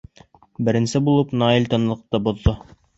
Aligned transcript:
Беренсе 0.69 1.03
булып 1.11 1.37
Наил 1.45 1.71
тынлыҡты 1.77 2.27
боҙҙо: 2.31 2.61